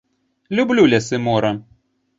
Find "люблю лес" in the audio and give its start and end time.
0.59-1.11